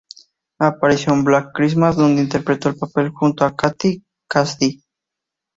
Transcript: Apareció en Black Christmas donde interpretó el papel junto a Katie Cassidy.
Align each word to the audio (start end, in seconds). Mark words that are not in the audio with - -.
Apareció 0.57 1.13
en 1.13 1.23
Black 1.23 1.51
Christmas 1.53 1.95
donde 1.95 2.23
interpretó 2.23 2.69
el 2.69 2.75
papel 2.75 3.09
junto 3.11 3.45
a 3.45 3.55
Katie 3.55 4.01
Cassidy. 4.27 4.83